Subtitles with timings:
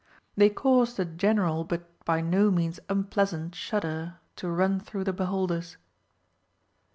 [0.35, 5.77] They caused a general but by no means unpleasant shudder to run through the beholders.